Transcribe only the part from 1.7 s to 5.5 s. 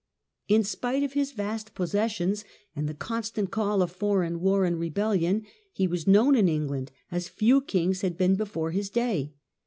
possessions, and the constant call of foreign war and rebellion,